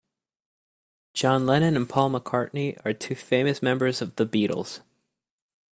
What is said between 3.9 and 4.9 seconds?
of the Beatles.